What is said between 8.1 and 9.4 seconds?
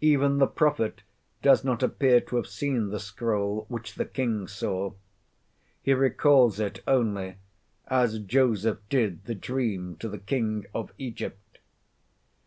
Joseph did the